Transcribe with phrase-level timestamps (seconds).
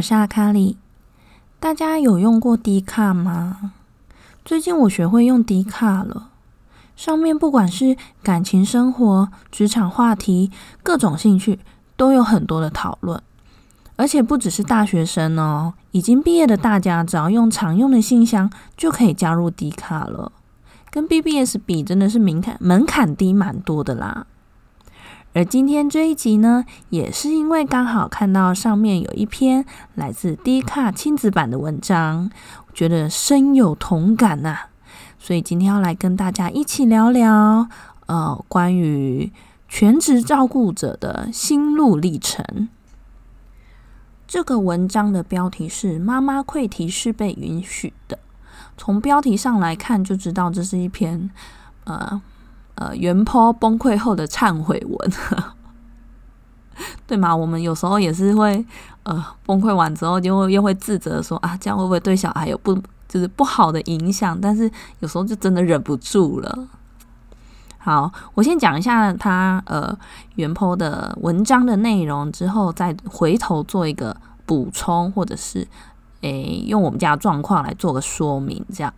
[0.00, 0.78] 我是阿卡里。
[1.60, 3.72] 大家有用过迪卡吗？
[4.42, 6.30] 最近我学会用迪卡了，
[6.96, 10.50] 上面不管是感情生活、职场话题、
[10.82, 11.58] 各种兴趣，
[11.98, 13.22] 都有很多的讨论。
[13.96, 20.32] 而且不只是大学生哦，已经毕业的大家，只要用常用的信箱就可以加入迪卡了。
[20.90, 24.26] 跟 BBS 比，真的是门槛门槛低蛮多的啦。
[25.32, 29.64] 而今天这一集呢，也是因为刚好看到上面有一篇
[29.94, 32.32] 来自 D 卡亲子版的文章，
[32.74, 34.56] 觉得深有同感呐，
[35.20, 37.68] 所以今天要来跟大家一起聊聊，
[38.06, 39.30] 呃，关于
[39.68, 42.68] 全职照顾者的心路历程。
[44.26, 48.18] 这个文章的标题是“妈妈溃题是被允许的”，
[48.76, 51.30] 从标题上来看就知道这是一篇，
[51.84, 52.20] 呃。
[52.80, 55.12] 呃，原坡崩溃后的忏悔文，
[57.06, 57.36] 对吗？
[57.36, 58.64] 我们有时候也是会，
[59.02, 62.74] 呃，崩溃完之后就会又会自责说啊，这样会不会对小孩有不
[63.06, 64.40] 就是不好的影响？
[64.40, 64.70] 但是
[65.00, 66.68] 有时候就真的忍不住了。
[67.76, 69.94] 好，我先讲一下他呃
[70.36, 75.68] 原坡的文章的内容，之后再回头做一个补充，或者是
[76.22, 78.94] 诶用我们家状况来做个说明，这样。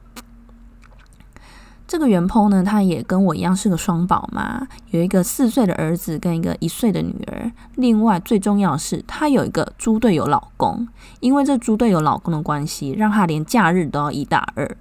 [1.93, 7.53] 这个袁鹏呢，他也跟我一样是个双宝妈，有一个四岁的儿子跟一个一岁的女儿。
[7.75, 10.89] 另外最重要的是，他有一个猪队友老公，
[11.21, 14.75] 因为这猪队友老公的关系，让他连假日都要一打二。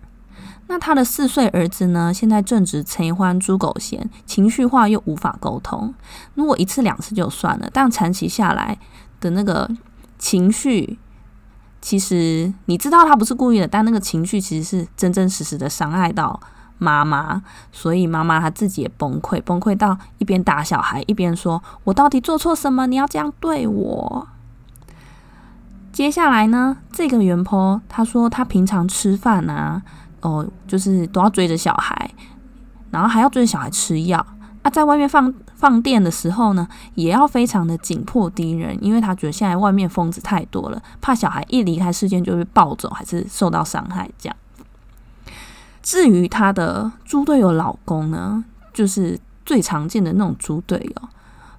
[0.67, 5.93] 那他的四岁儿子呢，现在正值贼欢猪狗嫌，情绪化又无法沟通。
[6.35, 8.79] 如果一次两次就算了，但长期下来
[9.19, 9.69] 的那个
[10.17, 10.97] 情绪，
[11.81, 16.39] 其实你知道他不是故意的，但那个情绪其实是真真实实的伤害到。
[16.83, 22.87] 妈妈，所以妈妈她自己也崩溃，崩溃到一边打小孩，一边说：“我到底做错什么？
[22.87, 24.27] 你要这样对我？”
[25.93, 29.83] 接下来呢，这个袁坡他说，他平常吃饭啊，
[30.21, 32.09] 哦，就是都要追着小孩，
[32.89, 34.25] 然后还要追着小孩吃药
[34.63, 44.35] 啊，在外面放放电的时候呢，也要非常的紧迫敌人，因为他觉得现在外面疯子太多了，怕小孩一离开世界就会暴走，还是受到伤害这样。
[45.81, 48.43] 至于她的猪队友老公呢，
[48.73, 51.09] 就是最常见的那种猪队友，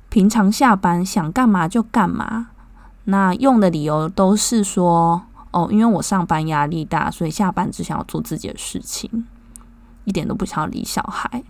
[0.09, 2.49] 平常下班想干嘛就干嘛，
[3.05, 9.27] 那用的理由都是说，哦，因为我上班压力大，所以下班只想要做自己的事情，
[10.05, 11.43] 一点都不想要理小孩。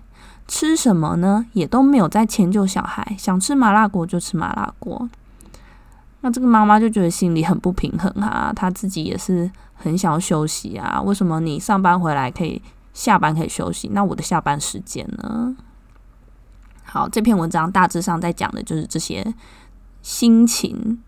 [0.48, 1.46] 吃什么呢？
[1.52, 5.08] 也都没有在迁就小孩，想吃麻辣锅就吃麻辣锅。
[6.24, 11.02] 那这个妈妈就觉得心里很不平衡啊，她自己也是很想要休息啊。
[11.02, 12.62] 为什么你上班回来可以，
[12.94, 13.90] 下班可以休息？
[13.92, 15.56] 那我的下班时间呢？
[16.84, 19.34] 好，这篇文章大致上在讲的就是这些
[20.00, 21.02] 心情。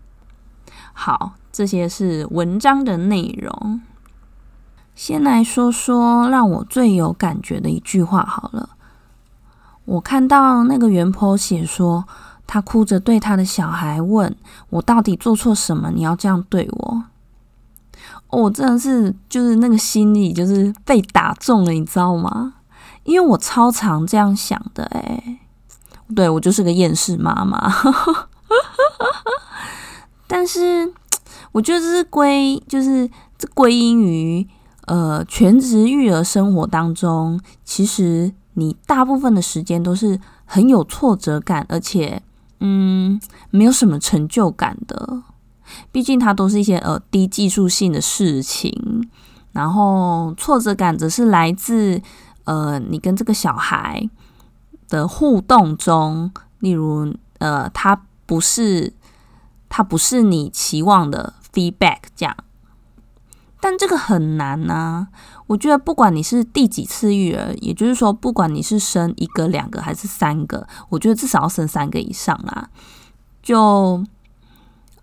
[0.91, 3.81] 好，这些是文章的内容。
[4.95, 8.71] 先来说说让我最有感觉的一句话好了。
[9.85, 12.05] 我看到那个原坡写说。
[12.47, 14.35] 他哭着对他的小孩问
[14.69, 15.91] ：“我到底做错什么？
[15.91, 17.03] 你要这样对我？”
[18.29, 22.55] 我真的是就是那个心里就是被打中了，你知道吗？
[23.03, 25.39] 因为我超常这样想的，诶，
[26.15, 27.71] 对我就是个厌世妈妈。
[30.27, 30.91] 但是
[31.51, 34.47] 我觉得这是归就是这归因于
[34.87, 42.21] 呃全职育儿生活当中，其实你大部分的时间都是很有挫折感，而且。
[42.59, 43.19] 嗯，
[43.49, 45.23] 没有什么成就感的，
[45.91, 49.09] 毕竟它都是一些呃低技术性的事情，
[49.51, 52.01] 然后挫折感则是来自
[52.45, 54.09] 呃你跟这个小孩
[54.87, 58.93] 的互动中，例如呃他不是
[59.67, 62.35] 他不是你期望的 feedback 这样。
[63.67, 65.07] 但这个很难呐，
[65.47, 72.69] 我觉得不管你是第几次育儿，也就是说，不管你是生一个、两个还是三个，我觉得至少要生三个以上啦。
[73.41, 74.03] 就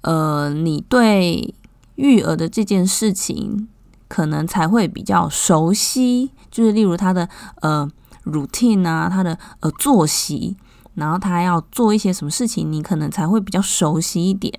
[0.03, 1.53] 呃，你对
[1.97, 3.67] 育儿的这件事情，
[4.07, 6.31] 可能才会比较熟悉。
[6.49, 7.29] 就是例如他的
[7.63, 7.91] 呃
[8.27, 10.57] routine 啊，他的呃作息，
[10.95, 14.57] 然后他要做一些什么事情，你可能才会比较熟悉一点。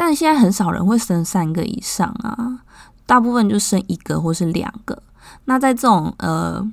[0.00, 2.60] 但现在很少人会生三个以上啊，
[3.04, 5.02] 大部分就生一个或是两个。
[5.46, 6.64] 那在这种呃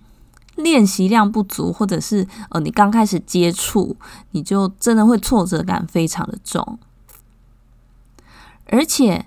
[0.58, 3.98] 练习量不足，或者是呃你刚开始接触，
[4.30, 6.78] 你就真的会挫折感非常的重。
[8.68, 9.26] 而且，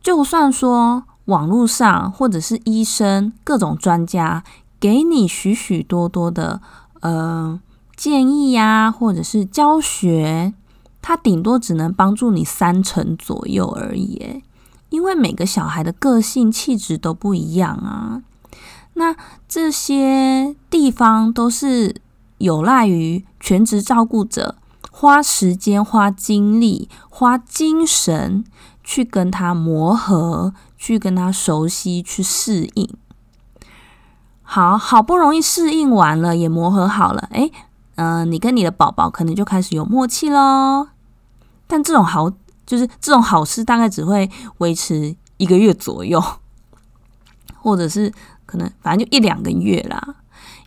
[0.00, 4.44] 就算说网络上或者是医生各种专家
[4.78, 6.60] 给你许许多多的
[7.00, 7.60] 呃
[7.96, 10.54] 建议呀，或者是教学。
[11.08, 14.42] 它顶多只能帮助你三成左右而已，
[14.88, 18.22] 因为每个小孩的个性气质都不一样啊。
[18.94, 19.14] 那
[19.46, 21.94] 这些地方都是
[22.38, 24.56] 有赖于全职照顾者
[24.90, 28.44] 花时间、花精力、花精神
[28.82, 32.90] 去跟他磨合、去跟他熟悉、去适应。
[34.42, 37.52] 好好不容易适应完了，也磨合好了，诶，
[37.94, 40.88] 嗯，你跟你的宝宝可能就开始有默契喽。
[41.66, 42.30] 但这种好，
[42.64, 46.22] 就是这种好事，大概只会维持一个月左右，
[47.60, 48.12] 或者是
[48.44, 50.16] 可能反正就一两个月啦。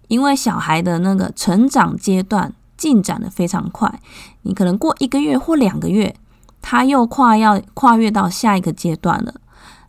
[0.08, 4.00] 因为小孩的那个成长阶段进展的非常快，
[4.42, 6.16] 你可能过一个月或两个月，
[6.62, 9.36] 他又跨要跨越到下一个阶段了。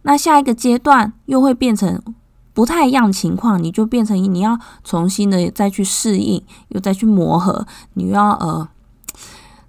[0.02, 2.02] 那下一个阶段又会变成
[2.52, 8.68] 不太一样情况，你就变成你要重新的再去适应，又再去磨合，你要呃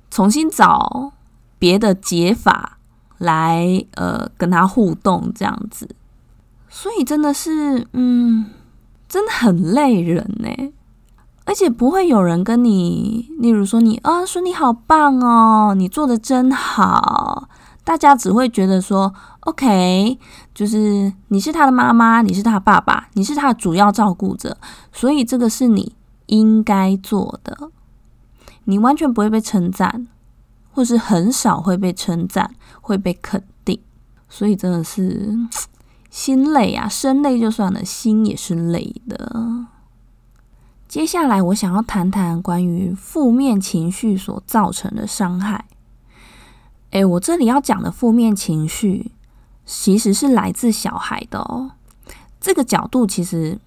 [0.09, 1.13] 重新找。
[1.61, 2.79] 别的解法
[3.19, 5.87] 来呃跟他互动这样子，
[6.67, 8.47] 所以真的是嗯，
[9.07, 10.73] 真的很累人呢。
[11.45, 17.47] 而且不会有人跟你，例如说你啊说你好棒哦，你做的真好。
[17.83, 20.17] 大家只会觉得说 OK，
[20.55, 24.57] 就是你是他的妈妈，你是他爸爸，你是他的主要照顾者，
[24.91, 27.69] 所以这个是你应该做的。
[28.63, 30.07] 你完全不会被称赞。
[30.71, 33.79] 或是很少会被称赞，会被肯定，
[34.29, 35.37] 所以真的是
[36.09, 39.65] 心累啊，身累就算了，心也是累的。
[40.87, 45.65] 接下来我想要谈谈关于负面情绪所造成的伤害。
[46.89, 49.11] 诶，我这里要讲的负面情绪，
[49.65, 51.71] 其实是来自小孩的哦。
[52.41, 53.57] 这个角度其实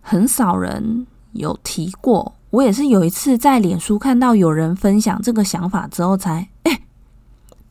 [0.00, 2.34] 很少人有提过。
[2.50, 6.48] 我也是有一次在脸书看到有人分享这个想法之后，才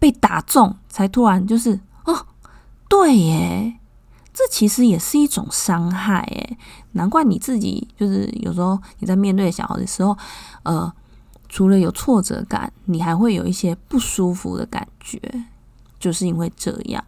[0.02, 2.26] 被打中，才突然就是哦，
[2.90, 3.78] 对耶，
[4.34, 6.58] 这其实也是一种伤害诶，
[6.94, 10.18] 难怪你自己就是有时候你在面对小孩的时候，
[10.64, 10.92] 呃，
[11.48, 15.22] 除了有挫折感，你还会有一些不舒服的感觉，
[16.00, 17.04] 就是因为这样。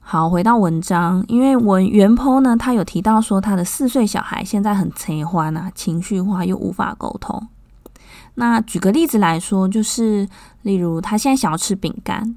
[0.00, 7.48] 好，回到文章，因为文原 po 呢，他有提到说他的四岁小孩现在很催欢啊，情绪化又无法沟通。
[8.40, 10.28] 那举个例子来说，就是
[10.62, 12.36] 例如他现在想要吃饼干，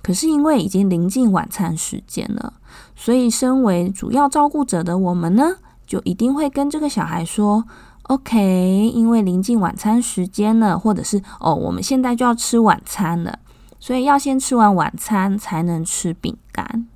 [0.00, 2.54] 可是因为已经临近晚餐时间了，
[2.94, 7.64] 所以身为主要照顾者的我们呢，就一定会跟这个小孩说
[8.04, 13.40] ：“OK，因为临近晚餐时间了，或者是哦，我们现在就要吃晚餐了，
[13.80, 16.86] 所以要先吃完晚餐才能吃饼干。”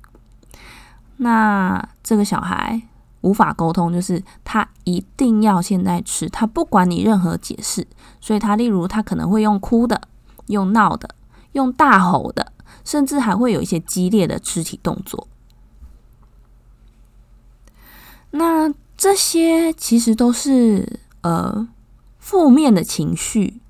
[1.17, 2.81] 那这个小孩
[3.27, 7.85] 无法沟通，就是他一定要现在吃，他不管你任何解释，
[8.21, 10.01] 所以他例如他可能会用哭的、
[10.45, 11.09] 用闹的、
[11.51, 12.53] 用大吼的，
[12.85, 15.27] 甚至还会有一些激烈的肢体动作。
[18.31, 21.67] 那这些其实都是呃
[22.19, 23.61] 负面的情绪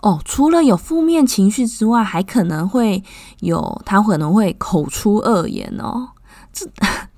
[0.00, 0.20] 哦。
[0.24, 3.04] 除了有负面情绪之外，还可能会
[3.40, 6.10] 有他可能会口出恶言哦。
[6.52, 6.66] 这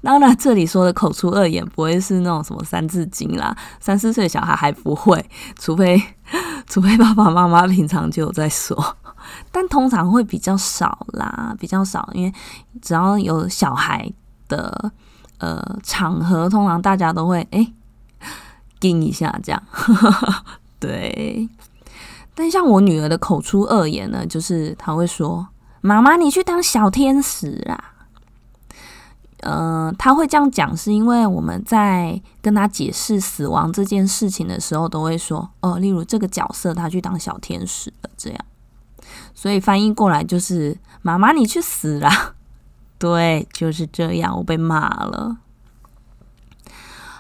[0.03, 5.25] 当然，这里说的口出恶言不会是那种什么三字经啦，三四岁小孩还不会，
[5.59, 6.03] 除非
[6.67, 8.97] 除非爸爸妈妈平常就有在说，
[9.53, 12.33] 但通常会比较少啦，比较少，因为
[12.81, 14.13] 只要有小孩
[14.49, 14.91] 的
[15.39, 17.73] 呃场合，通常大家都会哎
[18.81, 19.63] 惊一下这样，
[20.81, 21.49] 对。
[22.35, 25.47] 但像我女儿的口出恶言呢，就是她会说
[25.83, 27.92] ：“妈妈，你去当小天使啊。”
[29.43, 38.39] 呃，他会这样讲，是因为我们在跟他解释死亡这件事情的时候，都会说哦，例如这个角色他去当小天使了，这样。
[39.35, 42.35] 所以翻译过来就是“妈妈，你去死啦！”
[42.99, 45.39] 对，就是这样，我被骂了。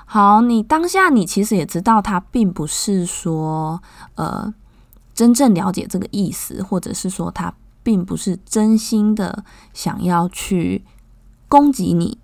[0.06, 3.82] 好，你当下你其实也知道，他并不是说
[4.14, 4.52] 呃
[5.14, 7.52] 真正了解这个意思，或者是说他
[7.82, 10.84] 并不是真心的想要去
[11.52, 12.16] 攻击你，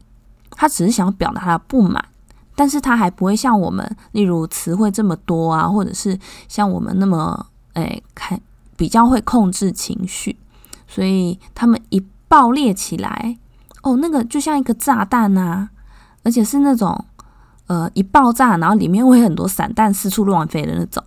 [0.53, 2.03] 他只是想要表达他的不满，
[2.57, 6.19] 但是他还不会像我们，例如词汇这么多啊，或者是
[6.49, 8.41] 像我们那么诶看
[8.75, 10.39] 比较会控制情绪，
[10.87, 13.37] 所以他们一爆裂起来，
[13.83, 15.69] 哦，那个就像一个炸弹啊，
[16.23, 17.05] 而且是那种。
[17.69, 21.05] 呃，一爆炸，然后里面会很多散弹四处乱飞的那种，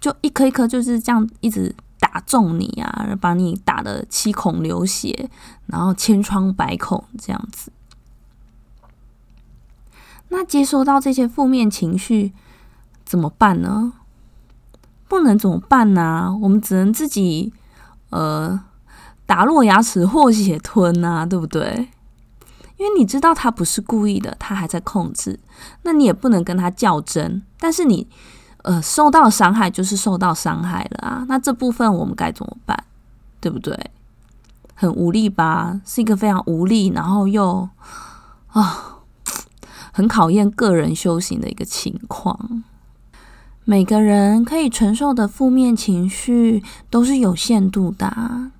[0.00, 5.30] 就一颗一颗就是这样一直打中你啊，把你打的七孔流血，
[5.66, 7.70] 然后千疮百孔这样子。
[10.30, 12.32] 那接收到这些负面情绪
[13.04, 13.92] 怎么办呢？
[15.08, 16.36] 不能怎么办呢？
[16.40, 17.52] 我们只能自己
[18.10, 18.60] 呃
[19.26, 21.88] 打落牙齿或血吞啊，对不对？
[22.76, 25.38] 因为你知道他不是故意的，他还在控制，
[25.82, 27.42] 那你也不能跟他较真。
[27.58, 28.08] 但是你，
[28.62, 31.24] 呃，受到伤害就是受到伤害了啊。
[31.28, 32.84] 那这部分我们该怎么办？
[33.40, 33.90] 对不对？
[34.74, 35.80] 很无力吧？
[35.84, 37.68] 是一个非常无力，然后又
[38.48, 38.98] 啊，
[39.92, 42.62] 很考验个人修行的一个情况。
[43.64, 48.50] 每个人可以承受的负面情绪都是有限度的。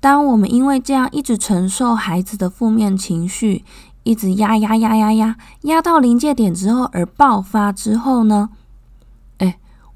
[0.00, 3.64] 当我们因为这样一直承受孩子的负面情绪，
[4.04, 8.50] 一直压压压压压压到临界点之后而爆发之后呢？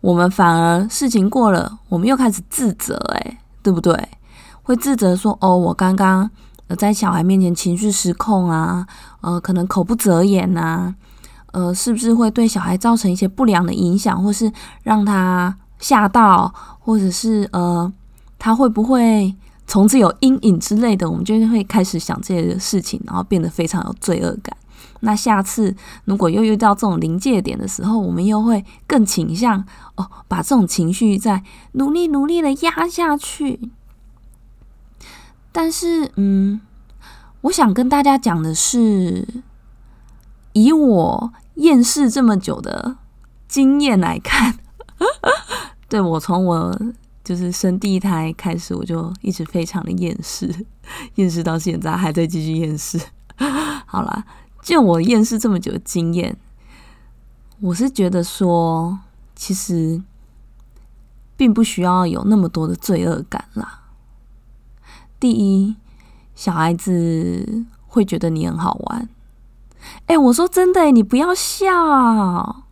[0.03, 3.97] 我们反而事情过了，我们又开始自责，哎，对不对？
[4.63, 6.31] 会自责说：“哦，我刚刚
[6.77, 8.87] 在小孩面前情绪失控啊，
[9.23, 10.95] 呃，可能口不择言呐，
[11.53, 17.91] 呃，是不是会对小孩造成一些不良的影响，或是让他吓到，或者是呃，
[18.39, 24.55] 他会不会？”从此有阴影之类的，我们就会开始想这些事情，然后变得非常有罪恶感。
[25.01, 25.75] 那下次
[26.05, 29.65] 如果又遇到这种临界点的时候，我们又会更倾向
[29.97, 33.61] 哦，把这种情绪再努力努力的压下去。
[35.51, 36.61] 但是，嗯，
[37.43, 39.27] 我想跟大家讲的是，
[40.53, 42.97] 以我厌世这么久的
[43.49, 44.59] 经验来看，
[45.89, 46.81] 对我从我。
[47.25, 50.53] 就是生第一胎开始，我就一直非常的厌世，
[51.15, 53.01] 厌世到现在还在继续厌世。
[53.87, 54.25] 好啦，
[54.63, 56.37] 就我厌世这么久的经验，
[57.61, 58.99] 我是觉得说，
[59.35, 60.01] 其实
[61.37, 63.81] 并不需要有那么多的罪恶感啦。
[65.19, 65.77] 第一，
[66.35, 69.09] 小孩子会觉得你很好玩。
[70.07, 72.65] 哎，我说真的，你不要笑，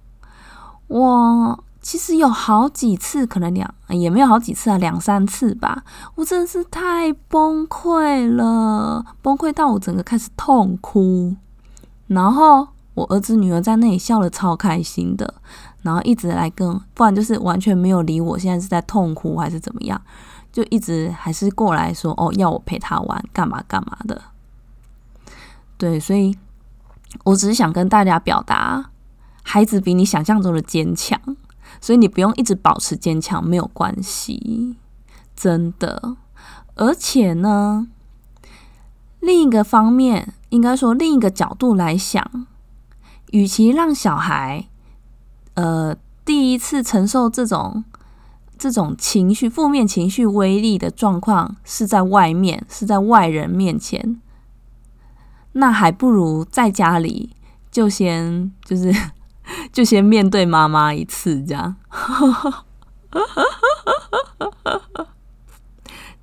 [0.87, 1.65] 我。
[1.83, 5.83] 其实有好几次，可能两也没有好几次啊，两三次吧。
[6.15, 11.35] 我真的是太崩溃了，崩溃到我整个开始痛哭。
[12.11, 15.33] 然后我儿子女儿在那里笑的超开心的，
[15.83, 20.01] 然后一直来跟，不然就是完全没有理我现在是在痛哭还是怎么样，
[20.53, 24.21] 就一直还是过来说哦，要我陪他玩，干嘛干嘛的。
[25.79, 26.37] 对，所以
[27.25, 28.91] 我只是想跟大家表达，
[29.43, 31.19] 孩子比你想象中的坚强。
[31.81, 34.77] 所以你不用一直保持坚强，没有关系，
[35.37, 36.17] 真的。
[36.75, 37.87] 而且呢，
[39.21, 42.47] 另一个方面，应该说另一个角度来想，
[43.33, 44.69] 与其让小孩，
[45.55, 47.85] 呃，第一次承受这种
[48.59, 54.21] 这种情绪、负面情绪威力的状况是在外面，是在外人面前，
[55.53, 57.37] 那还不如在家里
[57.71, 58.93] 就先就是。
[59.73, 61.75] 就先面对妈妈一次，这样，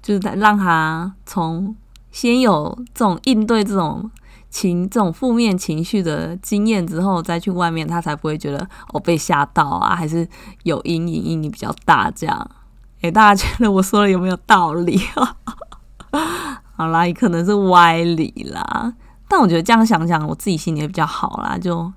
[0.01, 1.75] 就是让他从
[2.17, 4.09] 先有这种应对这种
[4.49, 10.27] 情、这种负面情绪的经验之后，再去外面，他才不会觉得我被吓到啊，还是
[10.63, 12.49] 有阴影，阴影比较大这样。
[13.01, 14.99] 哎，大家觉得我说的有没有道理？
[16.75, 18.91] 好啦，也可能是歪理啦，
[19.27, 21.93] 但我觉得这样想想，我自己心里也比较好啦，就。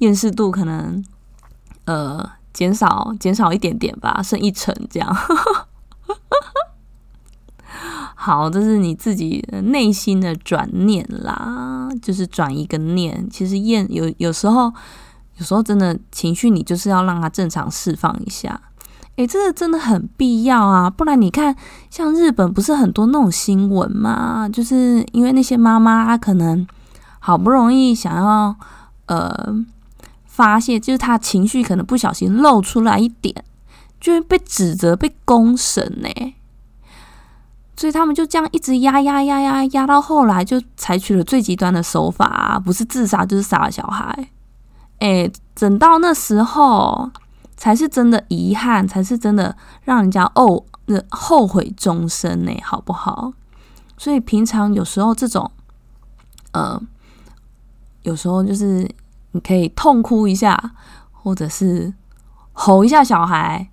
[0.00, 1.02] 厌世度可能
[1.86, 2.22] 呃
[2.52, 5.16] 减少减少一点点吧，剩一成这样。
[8.26, 13.24] 好，这是你自己内心的转念啦，就是转一个念。
[13.30, 14.64] 其实厌有有时候
[15.36, 18.60] 有时候真的情绪，你就是要让它正常释放一下。
[19.14, 21.54] 诶，这个真的很必要啊，不然你看
[21.88, 26.66] 像日本不是很多那种新闻嘛，就是因为那些妈妈她可能
[27.20, 28.56] 好不容易想要
[29.06, 29.64] 呃。
[30.24, 33.34] 发泄就是她情绪可能不小心露出来一点，
[33.98, 36.34] 就会被指责、被公审呢。
[37.76, 44.30] 所以他们就这样一直压压压压压到后来，就采取了最极端的手法，不是自杀就是杀小孩。
[44.98, 47.10] 哎，等到那时候
[47.54, 49.54] 才是真的遗憾，才是真的
[49.84, 50.64] 让人家哦，
[51.10, 53.34] 后悔终生呢，好不好？
[53.98, 55.50] 所以平常有时候这种，
[56.52, 56.80] 呃，
[58.04, 58.90] 有时候就是
[59.32, 60.72] 你可以痛哭一下，
[61.12, 61.92] 或者是
[62.54, 63.68] 吼一下小孩，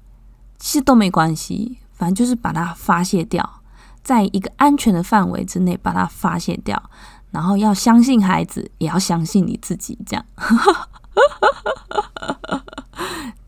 [0.60, 3.62] 其实都没关系，反正就是把它发泄掉。
[4.04, 6.82] 在一个安全的范围之内把它发泄掉，
[7.32, 10.26] 然后要相信孩子，也要相信你自己，这样。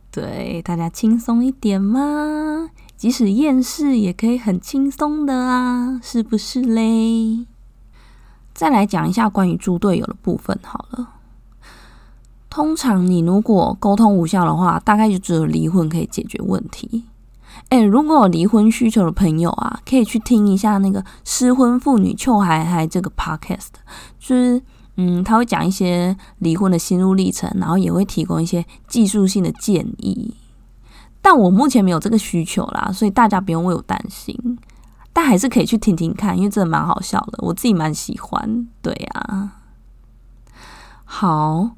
[0.10, 7.46] 对，大家轻松一点嘛，即使厌世也可以很轻松的啊，是不是嘞？
[8.54, 11.10] 再来讲一下关于猪队友的部分好了。
[12.50, 17.04] 通常你如果沟通无效的话，大概就只有离婚可以解决问题。
[17.70, 23.70] 哎，如果有离婚需求的朋友啊，可以去听一下那个失婚妇女邱海海这个 podcast，
[24.20, 24.62] 就是
[24.98, 30.36] 嗯，他会讲一些离婚的心路历程，然后也会提供一些技术性的建议。
[31.22, 34.60] 但我目前没有这个需求啦，所以大家不用为我担心。
[35.12, 38.68] 但还是可以去听听看，因为真的蛮好笑的，我自己蛮喜欢。
[38.82, 39.54] 对啊，
[41.04, 41.72] 好，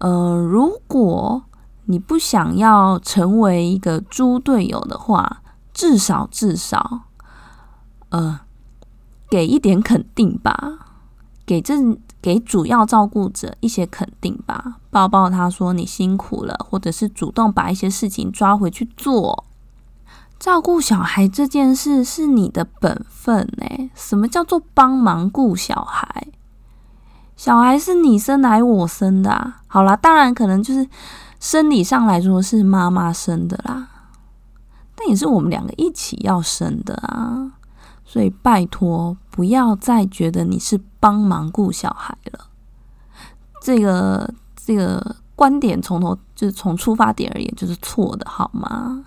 [0.00, 1.44] 呃，如果。
[1.86, 5.42] 你不想要成为一个猪队友的话，
[5.74, 7.00] 至少至少，
[8.10, 8.40] 呃，
[9.28, 10.54] 给一点肯定吧，
[11.44, 11.74] 给这
[12.22, 19.44] 给主要照顾者一些肯定吧，抱抱他说你辛苦了，或者是主动把一些事情抓回去做。
[20.38, 26.28] 照顾小孩这件事是你的本分哎，什么叫做帮忙顾小孩？
[27.36, 29.62] 小孩是你生来我生的啊。
[29.66, 30.88] 好啦，当然可能就是。
[31.42, 33.88] 生理上来说是妈妈生的啦，
[34.94, 37.54] 但也是我们两个一起要生的啊，
[38.04, 42.46] 所以拜托不要再觉得你是帮忙顾小孩了。
[43.60, 49.04] 这个这个观点从头就是从出发点而言就是错的，好吗？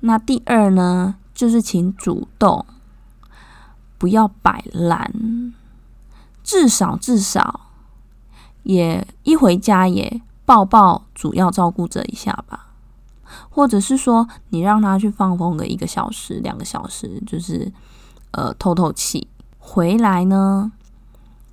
[0.00, 2.66] 那第二呢，就是请主动，
[3.96, 5.54] 不要摆烂，
[6.42, 7.60] 至少至少
[8.64, 10.20] 也一回家也。
[10.46, 12.68] 抱抱主要照顾者一下吧，
[13.50, 17.70] 或者是说你让他去放风个一个小时、两个小时，就是
[18.30, 19.26] 呃透透气，
[19.58, 20.70] 回来呢，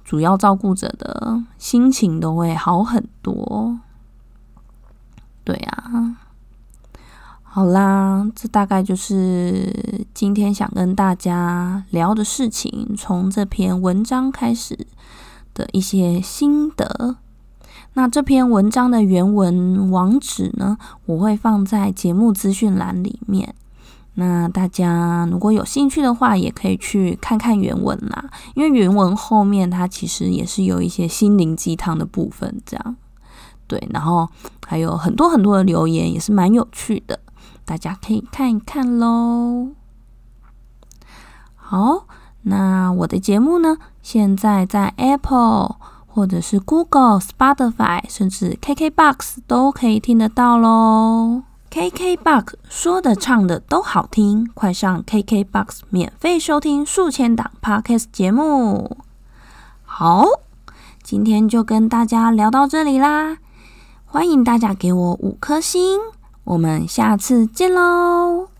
[0.05, 3.79] 主要照顾者的心情都会好很多。
[5.43, 6.15] 对啊，
[7.41, 14.87] 好啦，这大概就是今天想跟大家聊的事情，从这篇文章开始
[15.55, 17.17] 的一些心得。
[17.95, 23.53] 那这篇文章的原文网址呢，我会放在节目资讯栏里面。
[24.15, 28.29] 那大家如果有兴趣的话，也可以去看看原文啦。
[28.55, 32.95] 因为原文后面它其实也是有一些心灵鸡汤的部分，这样
[33.67, 33.87] 对。
[33.91, 34.27] 然后
[34.65, 37.19] 还有很多很多的留言，也是蛮有趣的，
[37.63, 39.69] 大家可以看一看喽。
[41.55, 42.07] 好，
[42.41, 45.75] 那我的节目呢，现在在 Apple。
[46.13, 51.41] 或者是 Google、Spotify，甚至 KKBox 都可以听得到喽。
[51.71, 58.97] KKBox 说的唱的都好听，快上 KKBox 免费收听数千档 Podcast 节目。
[59.83, 60.25] 好，
[61.01, 63.37] 今天就跟大家聊到这里啦，
[64.05, 65.99] 欢迎大家给我五颗星，
[66.43, 68.52] 我们下次见喽。